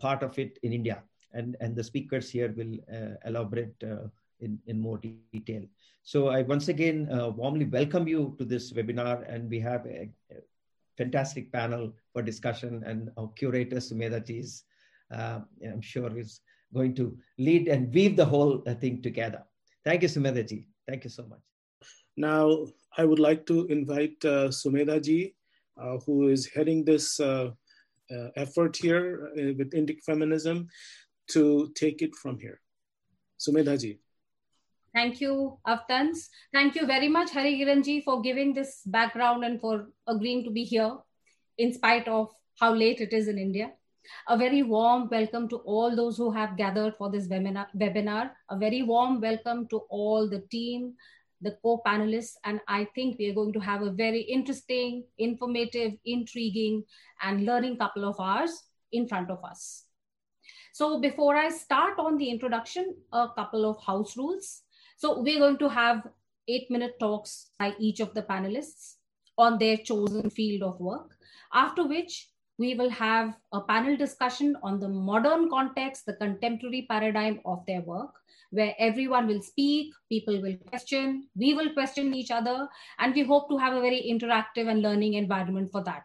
part 0.04 0.22
of 0.28 0.38
it 0.44 0.60
in 0.62 0.72
India, 0.80 0.98
and 1.34 1.58
and 1.60 1.76
the 1.76 1.84
speakers 1.84 2.30
here 2.36 2.54
will 2.60 2.74
uh, 2.98 3.14
elaborate 3.30 3.74
uh, 3.84 4.06
in 4.46 4.60
in 4.68 4.80
more 4.80 5.00
detail. 5.34 5.64
So 6.04 6.30
I 6.30 6.40
once 6.54 6.68
again 6.70 7.10
uh, 7.10 7.30
warmly 7.30 7.66
welcome 7.66 8.08
you 8.08 8.36
to 8.38 8.46
this 8.46 8.72
webinar, 8.74 9.16
and 9.32 9.50
we 9.50 9.60
have 9.60 9.86
a, 9.86 10.10
a 10.30 10.38
fantastic 10.98 11.52
panel 11.52 11.84
for 12.14 12.22
discussion, 12.22 12.84
and 12.86 13.10
our 13.18 13.30
curator 13.30 13.78
Sumedha 13.78 14.22
is, 14.30 14.50
uh, 14.54 14.71
I'm 15.12 15.82
sure, 15.82 16.18
is 16.18 16.42
going 16.74 16.96
to 16.96 17.18
lead 17.38 17.68
and 17.68 17.94
weave 17.94 18.16
the 18.16 18.26
whole 18.26 18.64
uh, 18.68 18.74
thing 18.76 19.02
together. 19.02 19.44
Thank 19.84 20.04
you, 20.04 20.08
Sumedha 20.08 20.48
ji. 20.48 20.68
Thank 20.88 21.04
you 21.04 21.10
so 21.10 21.26
much. 21.28 21.40
Now, 22.18 22.68
I 22.98 23.06
would 23.06 23.20
like 23.20 23.46
to 23.48 23.66
invite 23.68 24.24
uh, 24.24 24.50
Sumedha 24.50 25.04
ji, 25.04 25.36
uh, 25.82 25.98
who 26.06 26.30
is 26.30 26.48
heading 26.48 26.86
this 26.86 27.20
uh, 27.20 27.52
uh 28.12 28.30
effort 28.36 28.76
here 28.76 29.32
uh, 29.38 29.54
with 29.58 29.72
Indic 29.72 30.04
feminism, 30.04 30.68
to 31.30 31.72
take 31.76 32.02
it 32.02 32.16
from 32.16 32.40
here. 32.40 32.60
Sumedha 33.40 33.80
ji. 33.80 34.00
Thank 34.94 35.22
you, 35.22 35.58
Avtans. 35.66 36.28
Thank 36.54 36.76
you 36.76 36.86
very 36.86 37.08
much, 37.08 37.32
Hari 37.32 37.58
Kiranji, 37.60 38.04
for 38.04 38.22
giving 38.22 38.54
this 38.54 38.82
background 38.86 39.46
and 39.46 39.60
for 39.62 39.88
agreeing 40.06 40.44
to 40.44 40.52
be 40.52 40.64
here 40.66 40.98
in 41.58 41.74
spite 41.74 42.10
of 42.10 42.30
how 42.60 42.74
late 42.74 43.00
it 43.00 43.14
is 43.14 43.30
in 43.30 43.38
India. 43.38 43.72
A 44.28 44.38
very 44.38 44.64
warm 44.64 45.08
welcome 45.10 45.48
to 45.50 45.58
all 45.58 45.96
those 45.96 46.18
who 46.18 46.32
have 46.32 46.58
gathered 46.58 46.96
for 46.98 47.12
this 47.12 47.28
webinar. 47.28 48.32
A 48.50 48.58
very 48.58 48.84
warm 48.84 49.22
welcome 49.22 49.68
to 49.68 49.78
all 49.90 50.30
the 50.30 50.42
team, 50.52 50.96
the 51.42 51.58
co-panelists 51.64 52.36
and 52.44 52.60
i 52.68 52.88
think 52.96 53.18
we 53.18 53.30
are 53.30 53.34
going 53.34 53.54
to 53.54 53.60
have 53.60 53.82
a 53.82 53.92
very 53.92 54.22
interesting 54.22 55.04
informative 55.18 55.94
intriguing 56.06 56.84
and 57.22 57.46
learning 57.46 57.78
couple 57.78 58.06
of 58.06 58.20
hours 58.20 58.64
in 58.92 59.08
front 59.08 59.32
of 59.32 59.44
us 59.44 59.86
so 60.74 61.00
before 61.00 61.36
i 61.36 61.50
start 61.50 61.98
on 61.98 62.18
the 62.18 62.30
introduction 62.30 62.96
a 63.12 63.28
couple 63.36 63.70
of 63.70 63.84
house 63.84 64.16
rules 64.18 64.64
so 64.98 65.20
we're 65.22 65.40
going 65.40 65.58
to 65.58 65.70
have 65.70 66.08
eight 66.48 66.70
minute 66.70 67.00
talks 67.00 67.50
by 67.60 67.74
each 67.80 68.00
of 68.00 68.14
the 68.14 68.24
panelists 68.24 68.96
on 69.38 69.58
their 69.58 69.78
chosen 69.78 70.30
field 70.30 70.62
of 70.62 70.80
work 70.80 71.18
after 71.54 71.88
which 71.88 72.28
we 72.62 72.76
will 72.80 72.90
have 72.90 73.34
a 73.54 73.62
panel 73.62 73.98
discussion 73.98 74.56
on 74.62 74.80
the 74.80 74.88
modern 74.88 75.50
context 75.50 76.06
the 76.06 76.18
contemporary 76.24 76.86
paradigm 76.90 77.40
of 77.46 77.66
their 77.66 77.82
work 77.82 78.22
where 78.52 78.76
everyone 78.78 79.28
will 79.28 79.42
speak, 79.42 79.94
people 80.10 80.42
will 80.42 80.56
question, 80.68 81.28
we 81.36 81.54
will 81.54 81.74
question 81.74 82.14
each 82.14 82.32
other, 82.32 82.68
and 83.00 83.16
we 83.16 83.24
hope 83.24 83.50
to 83.50 83.58
have 83.58 83.74
a 83.74 83.82
very 83.82 84.02
interactive 84.14 84.70
and 84.70 84.82
learning 84.82 85.14
environment 85.14 85.72
for 85.72 85.84
that. 85.84 86.04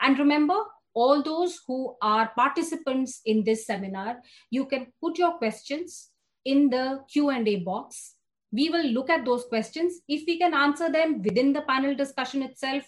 And 0.00 0.18
remember, 0.18 0.56
all 0.92 1.22
those 1.22 1.60
who 1.66 1.96
are 2.02 2.32
participants 2.36 3.20
in 3.24 3.44
this 3.44 3.66
seminar, 3.66 4.16
you 4.50 4.66
can 4.66 4.88
put 5.00 5.18
your 5.18 5.38
questions 5.38 6.10
in 6.44 6.68
the 6.68 7.00
Q&A 7.12 7.56
box. 7.56 8.14
We 8.52 8.70
will 8.70 8.86
look 8.86 9.08
at 9.10 9.24
those 9.24 9.44
questions. 9.44 10.00
If 10.08 10.24
we 10.26 10.38
can 10.38 10.54
answer 10.54 10.90
them 10.90 11.22
within 11.22 11.52
the 11.52 11.62
panel 11.62 11.94
discussion 11.94 12.42
itself, 12.42 12.84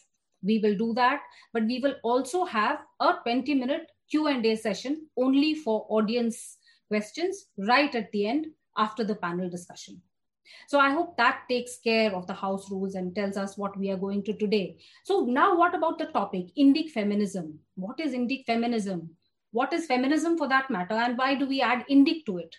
we 0.46 0.58
will 0.60 0.76
do 0.76 0.94
that. 0.94 1.20
But 1.52 1.64
we 1.64 1.80
will 1.80 1.96
also 2.02 2.44
have 2.44 2.78
a 3.00 3.14
20 3.22 3.54
minute 3.54 3.90
Q&A 4.10 4.56
session 4.56 5.06
only 5.16 5.54
for 5.54 5.86
audience 5.88 6.58
questions 6.88 7.46
right 7.58 7.94
at 7.94 8.12
the 8.12 8.26
end 8.26 8.46
after 8.76 9.04
the 9.04 9.16
panel 9.16 9.50
discussion. 9.50 10.00
So 10.68 10.78
I 10.78 10.90
hope 10.90 11.16
that 11.16 11.42
takes 11.48 11.78
care 11.78 12.14
of 12.14 12.26
the 12.26 12.34
house 12.34 12.70
rules 12.70 12.94
and 12.94 13.14
tells 13.14 13.36
us 13.36 13.58
what 13.58 13.76
we 13.76 13.90
are 13.90 13.96
going 13.96 14.22
to 14.24 14.32
today. 14.32 14.78
So 15.04 15.24
now 15.24 15.56
what 15.56 15.74
about 15.74 15.98
the 15.98 16.06
topic, 16.06 16.46
Indic 16.56 16.90
feminism? 16.90 17.58
What 17.74 17.98
is 17.98 18.12
Indic 18.12 18.44
feminism? 18.44 19.10
What 19.52 19.72
is 19.72 19.86
feminism 19.86 20.38
for 20.38 20.48
that 20.48 20.70
matter? 20.70 20.94
And 20.94 21.18
why 21.18 21.34
do 21.34 21.46
we 21.46 21.60
add 21.60 21.84
Indic 21.90 22.26
to 22.26 22.38
it? 22.38 22.54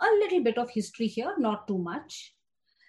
A 0.00 0.06
little 0.20 0.42
bit 0.42 0.58
of 0.58 0.70
history 0.70 1.06
here, 1.06 1.34
not 1.38 1.66
too 1.66 1.78
much. 1.78 2.34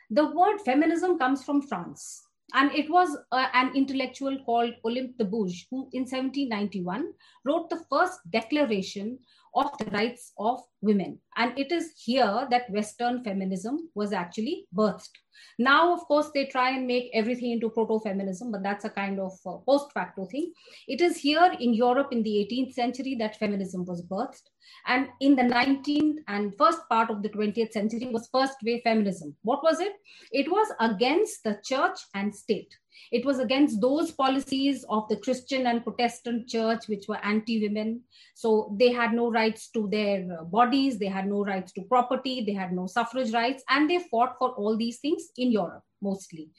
The 0.10 0.26
word 0.26 0.60
feminism 0.62 1.18
comes 1.18 1.44
from 1.44 1.62
France. 1.62 2.22
And 2.54 2.72
it 2.74 2.90
was 2.90 3.16
uh, 3.32 3.48
an 3.54 3.76
intellectual 3.76 4.38
called 4.44 4.74
Olympe 4.84 5.18
de 5.18 5.26
Gouges, 5.26 5.68
who 5.70 5.90
in 5.94 6.02
1791 6.02 7.14
wrote 7.46 7.70
the 7.70 7.84
first 7.90 8.20
declaration 8.32 9.20
of 9.56 9.78
the 9.78 9.86
rights 9.92 10.34
of 10.38 10.62
women. 10.82 11.20
And 11.38 11.58
it 11.58 11.72
is 11.72 11.94
here 12.04 12.48
that 12.50 12.70
Western 12.70 13.24
feminism 13.24 13.90
was 13.96 14.14
actually 14.14 14.66
birthed. 14.76 15.10
Now, 15.58 15.94
of 15.94 16.02
course, 16.02 16.30
they 16.34 16.46
try 16.46 16.72
and 16.72 16.88
make 16.88 17.10
everything 17.14 17.52
into 17.52 17.70
proto 17.70 18.00
feminism, 18.00 18.52
but 18.52 18.64
that's 18.64 18.86
a 18.86 18.90
kind 18.90 19.20
of 19.20 19.34
uh, 19.46 19.58
post 19.68 19.92
facto 19.94 20.26
thing. 20.26 20.52
It 20.88 21.02
is 21.02 21.18
here 21.18 21.56
in 21.60 21.74
Europe 21.74 22.10
in 22.12 22.24
the 22.24 22.48
18th 22.52 22.74
century 22.74 23.16
that 23.20 23.38
feminism 23.38 23.86
was 23.86 24.06
birthed. 24.06 24.44
And 24.88 25.08
in 25.20 25.36
the 25.36 25.44
19th 25.44 26.18
and 26.28 26.54
first 26.58 26.80
part 26.90 27.10
of 27.10 27.24
the 27.24 27.30
20th 27.30 27.72
century 27.72 28.10
was 28.12 28.30
first 28.32 28.58
wave 28.64 28.82
feminism. 28.84 29.36
What 29.42 29.64
was 29.64 29.80
it? 29.80 29.94
It 30.32 30.50
was 30.50 30.68
against 30.80 31.44
the 31.44 31.60
church 31.64 32.00
and 32.14 32.34
state. 32.34 32.74
It 33.12 33.26
was 33.26 33.40
against 33.40 33.82
those 33.82 34.12
policies 34.12 34.86
of 34.90 35.08
the 35.10 35.18
Christian 35.18 35.68
and 35.68 35.84
Protestant 35.84 36.48
church, 36.48 36.88
which 36.88 37.08
were 37.08 37.24
anti 37.24 37.62
women. 37.62 38.02
So 38.36 38.76
they 38.80 38.92
had 38.92 39.14
no 39.14 39.32
rights 39.32 39.70
to 39.72 39.88
their 39.92 40.40
uh, 40.40 40.44
bodies, 40.44 41.00
they 41.00 41.08
had 41.08 41.28
no 41.28 41.44
rights 41.44 41.72
to 41.74 41.82
property, 41.82 42.44
they 42.46 42.54
had 42.54 42.74
no 42.74 42.88
suffrage 42.88 43.34
rights, 43.34 43.64
and 43.70 43.90
they 43.90 44.00
fought 44.00 44.36
for 44.38 44.52
all 44.52 44.78
these 44.78 45.00
things 45.00 45.30
in 45.38 45.52
Europe 45.52 45.84
mostly. 46.02 46.50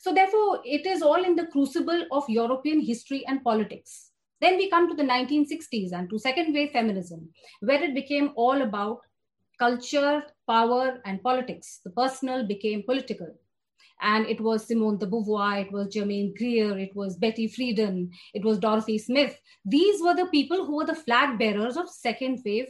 So, 0.00 0.12
therefore, 0.14 0.60
it 0.64 0.86
is 0.86 1.02
all 1.02 1.24
in 1.24 1.36
the 1.36 1.46
crucible 1.46 2.06
of 2.12 2.28
European 2.28 2.80
history 2.80 3.24
and 3.26 3.42
politics. 3.42 4.10
Then 4.40 4.56
we 4.56 4.70
come 4.70 4.88
to 4.88 4.96
the 4.96 5.02
1960s 5.02 5.92
and 5.92 6.08
to 6.08 6.18
second 6.18 6.54
wave 6.54 6.70
feminism, 6.70 7.28
where 7.60 7.82
it 7.82 7.94
became 7.94 8.32
all 8.36 8.62
about 8.62 9.00
culture, 9.58 10.22
power, 10.46 11.02
and 11.04 11.22
politics. 11.22 11.80
The 11.84 11.90
personal 11.90 12.46
became 12.46 12.82
political 12.82 13.28
and 14.02 14.26
it 14.26 14.40
was 14.40 14.66
Simone 14.66 14.98
de 14.98 15.06
Beauvoir, 15.06 15.60
it 15.60 15.72
was 15.72 15.92
Germaine 15.92 16.34
Greer, 16.36 16.78
it 16.78 16.94
was 16.94 17.16
Betty 17.16 17.48
Friedan, 17.48 18.10
it 18.34 18.44
was 18.44 18.58
Dorothy 18.58 18.98
Smith. 18.98 19.38
These 19.64 20.02
were 20.02 20.14
the 20.14 20.26
people 20.26 20.64
who 20.64 20.76
were 20.76 20.86
the 20.86 20.94
flag 20.94 21.38
bearers 21.38 21.76
of 21.76 21.88
second 21.88 22.40
wave 22.44 22.68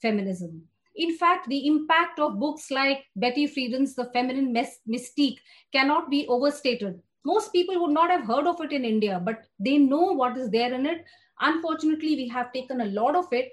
feminism. 0.00 0.62
In 0.94 1.16
fact, 1.16 1.48
the 1.48 1.66
impact 1.66 2.18
of 2.18 2.38
books 2.38 2.70
like 2.70 3.04
Betty 3.16 3.46
Friedan's 3.46 3.94
The 3.94 4.10
Feminine 4.12 4.52
Mystique 4.88 5.38
cannot 5.72 6.10
be 6.10 6.26
overstated. 6.28 7.00
Most 7.24 7.52
people 7.52 7.80
would 7.80 7.92
not 7.92 8.10
have 8.10 8.26
heard 8.26 8.46
of 8.46 8.60
it 8.60 8.72
in 8.72 8.84
India, 8.84 9.20
but 9.24 9.44
they 9.58 9.78
know 9.78 10.12
what 10.12 10.36
is 10.36 10.50
there 10.50 10.74
in 10.74 10.86
it. 10.86 11.04
Unfortunately, 11.40 12.16
we 12.16 12.28
have 12.28 12.52
taken 12.52 12.80
a 12.80 12.86
lot 12.86 13.16
of 13.16 13.32
it 13.32 13.50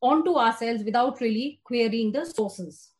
onto 0.00 0.36
ourselves 0.36 0.84
without 0.84 1.20
really 1.20 1.60
querying 1.64 2.12
the 2.12 2.24
sources. 2.24 2.92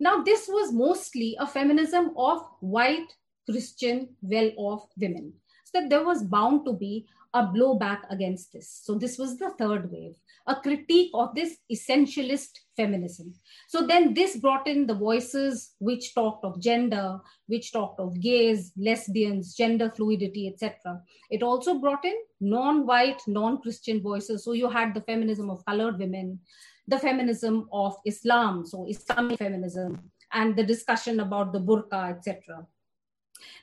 Now, 0.00 0.22
this 0.22 0.46
was 0.48 0.72
mostly 0.72 1.36
a 1.38 1.46
feminism 1.46 2.12
of 2.16 2.46
white 2.60 3.12
Christian 3.50 4.10
well 4.20 4.50
off 4.56 4.88
women. 4.96 5.32
So 5.64 5.80
that 5.80 5.90
there 5.90 6.04
was 6.04 6.22
bound 6.22 6.64
to 6.64 6.72
be 6.72 7.06
a 7.34 7.42
blowback 7.42 8.00
against 8.10 8.52
this. 8.52 8.80
So 8.84 8.94
this 8.94 9.18
was 9.18 9.36
the 9.36 9.50
third 9.58 9.90
wave, 9.92 10.14
a 10.46 10.56
critique 10.56 11.10
of 11.12 11.34
this 11.34 11.58
essentialist 11.70 12.58
feminism. 12.74 13.34
So 13.68 13.86
then 13.86 14.14
this 14.14 14.36
brought 14.36 14.66
in 14.66 14.86
the 14.86 14.94
voices 14.94 15.74
which 15.78 16.14
talked 16.14 16.44
of 16.44 16.60
gender, 16.60 17.20
which 17.48 17.72
talked 17.72 18.00
of 18.00 18.18
gays, 18.18 18.72
lesbians, 18.78 19.54
gender 19.54 19.90
fluidity, 19.94 20.48
etc. 20.48 21.02
It 21.30 21.42
also 21.42 21.78
brought 21.78 22.04
in 22.04 22.16
non-white, 22.40 23.20
non-Christian 23.26 24.00
voices. 24.00 24.44
So 24.44 24.52
you 24.52 24.70
had 24.70 24.94
the 24.94 25.02
feminism 25.02 25.50
of 25.50 25.64
colored 25.66 25.98
women, 25.98 26.40
the 26.88 26.98
feminism 26.98 27.68
of 27.72 27.96
Islam, 28.04 28.64
so 28.66 28.86
Islamic 28.88 29.38
feminism, 29.38 30.10
and 30.32 30.56
the 30.56 30.64
discussion 30.64 31.20
about 31.20 31.52
the 31.52 31.60
burqa, 31.60 32.10
etc. 32.16 32.66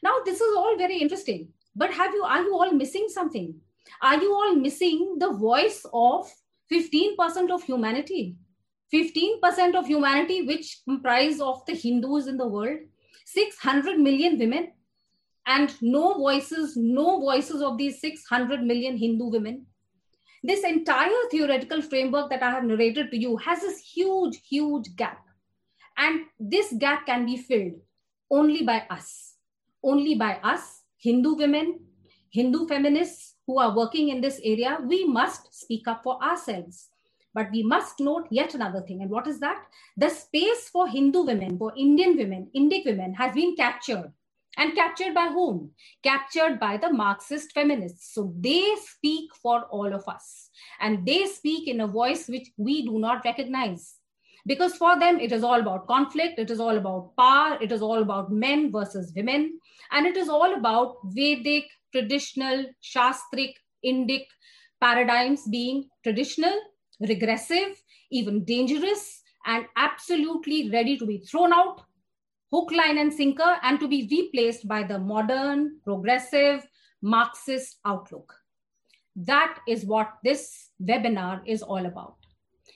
Now, 0.04 0.16
this 0.24 0.40
is 0.40 0.56
all 0.56 0.78
very 0.78 0.98
interesting, 0.98 1.50
but 1.76 1.92
have 1.94 2.14
you 2.14 2.24
are 2.24 2.42
you 2.42 2.54
all 2.54 2.72
missing 2.72 3.08
something? 3.10 3.54
Are 4.02 4.22
you 4.22 4.34
all 4.34 4.56
missing 4.56 5.18
the 5.20 5.32
voice 5.34 5.86
of 5.94 6.32
15% 6.72 7.52
of 7.52 7.64
humanity? 7.64 8.36
15% 8.94 9.76
of 9.76 9.88
humanity, 9.88 10.44
which 10.44 10.82
comprise 10.88 11.40
of 11.40 11.66
the 11.66 11.74
Hindus 11.74 12.28
in 12.28 12.38
the 12.38 12.48
world, 12.48 12.80
600 13.26 14.00
million 14.00 14.38
women, 14.38 14.72
and 15.48 15.76
no 15.82 16.14
voices, 16.14 16.76
no 16.76 17.20
voices 17.20 17.62
of 17.62 17.78
these 17.78 18.00
600 18.00 18.64
million 18.64 18.98
Hindu 18.98 19.26
women 19.26 19.66
this 20.48 20.64
entire 20.64 21.10
theoretical 21.32 21.82
framework 21.82 22.30
that 22.30 22.44
I 22.44 22.52
have 22.52 22.64
narrated 22.64 23.12
to 23.12 23.18
you 23.18 23.38
has 23.38 23.62
this 23.62 23.80
huge, 23.80 24.42
huge 24.48 24.96
gap. 24.96 25.20
And 25.98 26.22
this 26.40 26.74
gap 26.78 27.06
can 27.06 27.26
be 27.26 27.38
filled 27.38 27.80
only 28.30 28.64
by 28.64 28.84
us, 28.90 29.36
only 29.84 30.16
by 30.16 30.40
us, 30.44 30.82
Hindu 30.98 31.36
women, 31.36 31.80
Hindu 32.32 32.68
feminists 32.68 33.36
who 33.48 33.60
are 33.60 33.76
working 33.76 34.10
in 34.10 34.22
this 34.22 34.42
area. 34.44 34.80
We 34.84 35.06
must 35.06 35.54
speak 35.54 35.88
up 35.88 36.04
for 36.04 36.22
ourselves. 36.22 36.90
But 37.34 37.52
we 37.52 37.64
must 37.64 38.00
note 38.00 38.28
yet 38.32 38.56
another 38.56 38.82
thing. 38.82 39.02
And 39.02 39.10
what 39.10 39.28
is 39.28 39.40
that? 39.42 39.66
The 39.98 40.10
space 40.10 40.70
for 40.70 40.88
Hindu 40.88 41.24
women, 41.24 41.58
for 41.58 41.74
Indian 41.78 42.18
women, 42.18 42.50
Indic 42.56 42.86
women 42.86 43.14
has 43.14 43.36
been 43.36 43.56
captured 43.56 44.12
and 44.58 44.76
captured 44.76 45.14
by 45.14 45.28
whom? 45.28 45.72
Captured 46.04 46.60
by 46.60 46.78
the 46.78 46.92
Marxist 46.92 47.52
feminists. 47.54 48.14
So 48.14 48.34
they 48.40 48.76
speak 48.78 49.34
for 49.36 49.64
all 49.66 49.94
of 49.94 50.08
us. 50.08 50.50
And 50.80 51.06
they 51.06 51.26
speak 51.26 51.68
in 51.68 51.82
a 51.82 51.88
voice 51.88 52.28
which 52.28 52.50
we 52.58 52.86
do 52.86 53.00
not 53.00 53.24
recognize. 53.26 53.96
Because 54.48 54.76
for 54.76 55.00
them, 55.00 55.20
it 55.20 55.32
is 55.32 55.44
all 55.44 55.60
about 55.60 55.88
conflict, 55.88 56.38
it 56.38 56.52
is 56.52 56.60
all 56.60 56.78
about 56.78 57.16
power, 57.18 57.58
it 57.60 57.72
is 57.72 57.82
all 57.82 58.02
about 58.02 58.32
men 58.32 58.72
versus 58.72 59.12
women, 59.16 59.60
and 59.92 60.06
it 60.06 60.16
is 60.16 60.30
all 60.30 60.54
about 60.54 60.98
Vedic, 61.06 61.66
traditional, 61.92 62.66
Shastric, 62.84 63.54
Indic 63.84 64.26
paradigms 64.80 65.48
being 65.50 65.90
traditional, 66.04 66.54
regressive, 67.00 67.82
even 68.12 68.44
dangerous, 68.46 69.24
and 69.48 69.66
absolutely 69.78 70.70
ready 70.70 70.96
to 70.98 71.06
be 71.06 71.20
thrown 71.20 71.52
out 71.52 71.82
hook, 72.56 72.72
line, 72.72 72.98
and 72.98 73.14
sinker, 73.14 73.58
and 73.64 73.82
to 73.82 73.88
be 73.88 74.08
replaced 74.10 74.66
by 74.66 74.82
the 74.82 74.98
modern, 74.98 75.78
progressive, 75.84 76.66
Marxist 77.02 77.80
outlook. 77.86 78.34
That 79.18 79.60
is 79.68 79.86
what 79.86 80.14
this 80.24 80.70
webinar 80.82 81.42
is 81.46 81.62
all 81.62 81.86
about. 81.86 82.16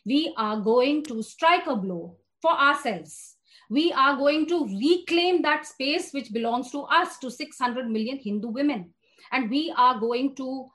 We 0.06 0.34
are 0.38 0.60
going 0.60 1.04
to 1.06 1.24
strike 1.24 1.68
a 1.68 1.78
blow 1.78 2.18
for 2.42 2.52
ourselves. 2.52 3.38
We 3.70 3.94
are 3.94 4.18
going 4.18 4.48
to 4.48 4.65
reclaim 4.68 5.42
that 5.44 5.65
space 5.65 6.12
which 6.12 6.34
belongs 6.34 6.72
to 6.72 6.82
us, 6.82 7.18
to 7.20 7.32
600 7.32 7.89
million 7.89 8.18
Hindu 8.18 8.50
women. 8.50 8.94
And 9.32 9.50
we 9.50 9.74
are 9.78 9.98
going 9.98 10.36
to, 10.36 10.68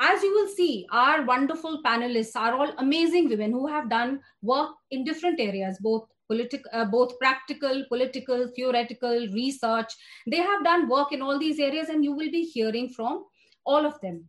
as 0.00 0.22
you 0.22 0.32
will 0.32 0.48
see, 0.48 0.86
our 0.92 1.24
wonderful 1.24 1.82
panelists 1.82 2.36
are 2.36 2.54
all 2.54 2.72
amazing 2.78 3.28
women 3.28 3.50
who 3.50 3.66
have 3.66 3.90
done 3.90 4.20
work 4.42 4.70
in 4.92 5.04
different 5.04 5.40
areas, 5.40 5.78
both 5.80 6.06
political, 6.32 6.70
uh, 6.72 6.84
both 6.84 7.18
practical, 7.18 7.84
political, 7.88 8.48
theoretical, 8.56 9.26
research. 9.32 9.92
They 10.26 10.42
have 10.50 10.64
done 10.64 10.88
work 10.88 11.12
in 11.12 11.22
all 11.22 11.38
these 11.38 11.60
areas, 11.60 11.88
and 11.88 12.04
you 12.04 12.12
will 12.12 12.30
be 12.30 12.42
hearing 12.42 12.88
from 12.88 13.24
all 13.64 13.86
of 13.86 14.00
them. 14.00 14.28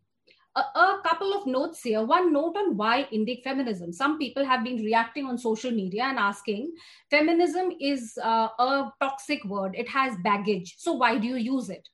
A, 0.55 0.59
a, 0.59 1.01
couple 1.03 1.33
of 1.33 1.47
notes 1.47 1.81
here. 1.81 2.03
One 2.05 2.31
note 2.31 2.55
on 2.57 2.77
why 2.77 3.07
Indic 3.11 3.41
feminism. 3.43 3.91
Some 3.91 4.19
people 4.19 4.45
have 4.45 4.63
been 4.63 4.83
reacting 4.83 5.25
on 5.25 5.37
social 5.37 5.71
media 5.71 6.03
and 6.03 6.19
asking, 6.19 6.73
feminism 7.09 7.71
is 7.79 8.19
uh, 8.23 8.49
a 8.59 8.91
toxic 9.01 9.43
word. 9.45 9.73
It 9.75 9.89
has 9.89 10.15
baggage. 10.23 10.75
So 10.77 10.93
why 10.93 11.17
do 11.17 11.27
you 11.27 11.37
use 11.37 11.69
it? 11.69 11.89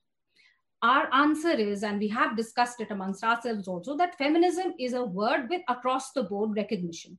Our 0.82 1.14
answer 1.14 1.52
is, 1.52 1.84
and 1.84 2.00
we 2.00 2.10
have 2.10 2.36
discussed 2.36 2.82
it 2.82 2.92
amongst 2.92 3.24
ourselves 3.24 3.68
also, 3.68 3.96
that 3.98 4.18
feminism 4.18 4.74
is 4.78 4.94
a 4.94 5.04
word 5.04 5.50
with 5.50 5.62
across 5.70 6.12
the 6.12 6.24
board 6.24 6.56
recognition. 6.56 7.18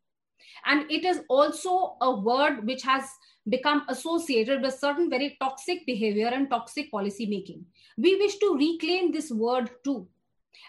And 0.66 0.90
it 0.90 1.04
is 1.04 1.22
also 1.28 1.96
a 2.00 2.10
word 2.14 2.66
which 2.66 2.82
has 2.82 3.04
become 3.48 3.84
associated 3.88 4.62
with 4.62 4.78
certain 4.78 5.08
very 5.08 5.36
toxic 5.40 5.86
behavior 5.86 6.28
and 6.28 6.50
toxic 6.50 6.90
policy 6.90 7.26
making. 7.26 7.64
We 7.96 8.16
wish 8.16 8.36
to 8.38 8.56
reclaim 8.56 9.12
this 9.12 9.30
word 9.30 9.70
too. 9.84 10.06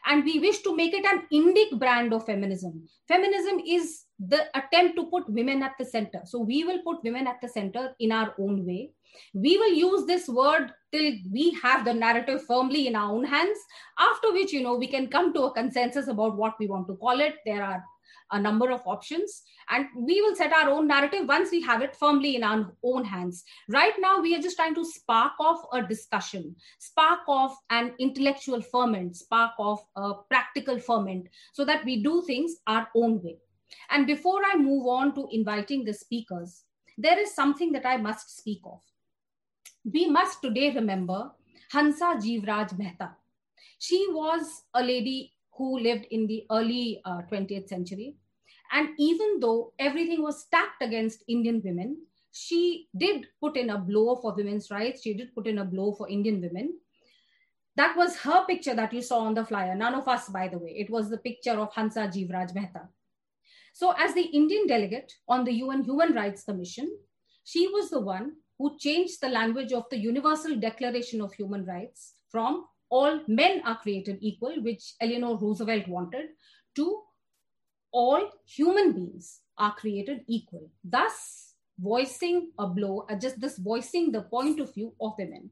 And 0.05 0.23
we 0.23 0.39
wish 0.39 0.59
to 0.61 0.75
make 0.75 0.93
it 0.93 1.05
an 1.05 1.23
Indic 1.31 1.77
brand 1.77 2.13
of 2.13 2.25
feminism. 2.25 2.87
Feminism 3.07 3.59
is 3.67 4.05
the 4.19 4.45
attempt 4.57 4.95
to 4.95 5.05
put 5.05 5.29
women 5.29 5.61
at 5.63 5.73
the 5.77 5.85
center. 5.85 6.21
So 6.25 6.39
we 6.39 6.63
will 6.63 6.79
put 6.83 7.03
women 7.03 7.27
at 7.27 7.41
the 7.41 7.49
center 7.49 7.93
in 7.99 8.11
our 8.11 8.33
own 8.39 8.65
way. 8.65 8.91
We 9.33 9.57
will 9.57 9.73
use 9.73 10.05
this 10.05 10.27
word 10.27 10.71
till 10.93 11.13
we 11.29 11.51
have 11.61 11.83
the 11.83 11.93
narrative 11.93 12.45
firmly 12.45 12.87
in 12.87 12.95
our 12.95 13.11
own 13.11 13.25
hands, 13.25 13.57
after 13.99 14.31
which, 14.31 14.53
you 14.53 14.63
know, 14.63 14.75
we 14.75 14.87
can 14.87 15.07
come 15.07 15.33
to 15.33 15.43
a 15.43 15.53
consensus 15.53 16.07
about 16.07 16.37
what 16.37 16.53
we 16.59 16.67
want 16.67 16.87
to 16.87 16.95
call 16.95 17.19
it. 17.19 17.35
There 17.45 17.63
are 17.63 17.83
a 18.31 18.39
number 18.39 18.71
of 18.71 18.81
options. 18.85 19.43
And 19.69 19.85
we 19.95 20.21
will 20.21 20.35
set 20.35 20.51
our 20.51 20.69
own 20.69 20.87
narrative 20.87 21.27
once 21.27 21.51
we 21.51 21.61
have 21.61 21.81
it 21.81 21.95
firmly 21.95 22.35
in 22.35 22.43
our 22.43 22.73
own 22.83 23.05
hands. 23.05 23.43
Right 23.69 23.93
now 23.99 24.19
we 24.19 24.35
are 24.35 24.41
just 24.41 24.57
trying 24.57 24.75
to 24.75 24.85
spark 24.85 25.33
off 25.39 25.61
a 25.73 25.81
discussion 25.81 26.55
spark 26.79 27.21
off 27.27 27.55
an 27.69 27.93
intellectual 27.99 28.61
ferment 28.61 29.15
spark 29.15 29.51
off 29.59 29.83
a 29.95 30.13
practical 30.29 30.79
ferment 30.79 31.27
so 31.53 31.65
that 31.65 31.83
we 31.85 32.03
do 32.03 32.23
things 32.25 32.57
our 32.67 32.87
own 32.95 33.21
way. 33.23 33.37
And 33.89 34.07
before 34.07 34.41
i 34.51 34.55
move 34.57 34.87
on 34.87 35.13
to 35.15 35.27
inviting 35.31 35.83
the 35.83 35.93
speakers 35.93 36.63
there 36.97 37.19
is 37.19 37.33
something 37.33 37.71
that 37.71 37.85
i 37.85 37.97
must 37.97 38.37
speak 38.37 38.61
of. 38.65 38.81
We 39.91 40.07
must 40.07 40.41
today 40.41 40.73
remember 40.73 41.31
hansa 41.71 42.15
jeevraj 42.25 42.77
mehta. 42.77 43.15
She 43.79 44.07
was 44.09 44.63
a 44.73 44.83
lady 44.83 45.33
who 45.53 45.79
lived 45.79 46.05
in 46.11 46.27
the 46.27 46.45
early 46.51 47.01
uh, 47.05 47.21
20th 47.31 47.67
century 47.67 48.15
And 48.71 48.89
even 48.97 49.39
though 49.39 49.73
everything 49.77 50.21
was 50.21 50.41
stacked 50.41 50.81
against 50.81 51.23
Indian 51.27 51.61
women, 51.63 51.97
she 52.31 52.87
did 52.97 53.27
put 53.41 53.57
in 53.57 53.69
a 53.69 53.77
blow 53.77 54.15
for 54.15 54.33
women's 54.33 54.71
rights. 54.71 55.01
She 55.01 55.13
did 55.13 55.35
put 55.35 55.47
in 55.47 55.57
a 55.57 55.65
blow 55.65 55.93
for 55.93 56.09
Indian 56.09 56.41
women. 56.41 56.73
That 57.75 57.95
was 57.97 58.17
her 58.17 58.45
picture 58.45 58.73
that 58.75 58.93
you 58.93 59.01
saw 59.01 59.19
on 59.19 59.33
the 59.33 59.45
flyer. 59.45 59.75
None 59.75 59.95
of 59.95 60.07
us, 60.07 60.29
by 60.29 60.47
the 60.47 60.57
way. 60.57 60.71
It 60.77 60.89
was 60.89 61.09
the 61.09 61.17
picture 61.17 61.59
of 61.59 61.73
Hansa 61.73 62.07
Jivraj 62.07 62.53
Mehta. 62.53 62.87
So, 63.73 63.93
as 63.97 64.13
the 64.13 64.23
Indian 64.23 64.67
delegate 64.67 65.13
on 65.27 65.45
the 65.45 65.53
UN 65.53 65.83
Human 65.83 66.13
Rights 66.13 66.43
Commission, 66.43 66.91
she 67.43 67.67
was 67.67 67.89
the 67.89 68.01
one 68.01 68.33
who 68.57 68.77
changed 68.77 69.21
the 69.21 69.29
language 69.29 69.73
of 69.73 69.85
the 69.89 69.97
Universal 69.97 70.57
Declaration 70.57 71.21
of 71.21 71.33
Human 71.33 71.65
Rights 71.65 72.13
from 72.29 72.65
all 72.89 73.21
men 73.27 73.61
are 73.65 73.77
created 73.77 74.17
equal, 74.21 74.61
which 74.61 74.93
Eleanor 74.99 75.37
Roosevelt 75.37 75.87
wanted, 75.87 76.27
to 76.75 77.01
all 77.91 78.29
human 78.45 78.93
beings 78.93 79.41
are 79.57 79.75
created 79.75 80.21
equal. 80.27 80.69
Thus, 80.83 81.53
voicing 81.79 82.51
a 82.59 82.67
blow, 82.67 83.05
uh, 83.09 83.15
just 83.15 83.39
this 83.39 83.57
voicing 83.57 84.11
the 84.11 84.21
point 84.21 84.59
of 84.59 84.73
view 84.73 84.93
of 85.01 85.13
women. 85.17 85.49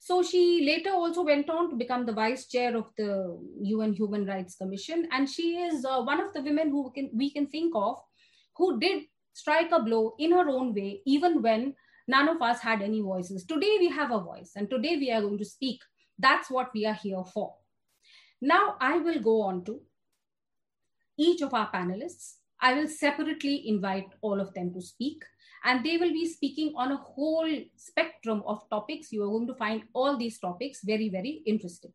So 0.00 0.22
she 0.22 0.64
later 0.64 0.90
also 0.90 1.24
went 1.24 1.50
on 1.50 1.70
to 1.70 1.76
become 1.76 2.06
the 2.06 2.12
vice 2.12 2.46
chair 2.46 2.76
of 2.76 2.90
the 2.96 3.38
UN 3.62 3.92
Human 3.92 4.26
Rights 4.26 4.54
Commission, 4.54 5.08
and 5.12 5.28
she 5.28 5.56
is 5.56 5.84
uh, 5.84 6.02
one 6.02 6.20
of 6.20 6.32
the 6.32 6.42
women 6.42 6.70
who 6.70 6.90
can, 6.94 7.10
we 7.12 7.30
can 7.30 7.46
think 7.46 7.72
of 7.74 7.98
who 8.56 8.78
did 8.78 9.04
strike 9.32 9.70
a 9.72 9.80
blow 9.80 10.14
in 10.18 10.32
her 10.32 10.48
own 10.48 10.74
way, 10.74 11.00
even 11.04 11.42
when 11.42 11.74
none 12.06 12.28
of 12.28 12.40
us 12.42 12.60
had 12.60 12.80
any 12.80 13.00
voices. 13.00 13.44
Today 13.44 13.76
we 13.78 13.88
have 13.88 14.12
a 14.12 14.20
voice, 14.20 14.52
and 14.56 14.70
today 14.70 14.96
we 14.96 15.10
are 15.10 15.20
going 15.20 15.38
to 15.38 15.44
speak. 15.44 15.80
That's 16.18 16.50
what 16.50 16.70
we 16.74 16.86
are 16.86 16.94
here 16.94 17.22
for. 17.34 17.54
Now 18.40 18.76
I 18.80 18.98
will 18.98 19.20
go 19.20 19.42
on 19.42 19.64
to 19.64 19.80
each 21.18 21.42
of 21.42 21.52
our 21.52 21.70
panelists. 21.70 22.36
I 22.60 22.74
will 22.74 22.88
separately 22.88 23.68
invite 23.68 24.06
all 24.20 24.40
of 24.40 24.54
them 24.54 24.72
to 24.74 24.80
speak 24.80 25.22
and 25.64 25.84
they 25.84 25.96
will 25.96 26.12
be 26.12 26.26
speaking 26.26 26.72
on 26.76 26.92
a 26.92 26.96
whole 26.96 27.50
spectrum 27.76 28.42
of 28.46 28.68
topics. 28.70 29.12
You 29.12 29.24
are 29.24 29.28
going 29.28 29.46
to 29.48 29.54
find 29.54 29.82
all 29.92 30.16
these 30.16 30.38
topics 30.38 30.80
very, 30.82 31.08
very 31.08 31.42
interesting. 31.46 31.92